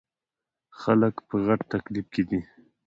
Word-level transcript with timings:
خلک 0.79 1.15
په 1.27 1.35
غټ 1.45 1.59
تکليف 1.73 2.05
کښې 2.13 2.23
دے 2.29 2.39
ـ 2.45 2.49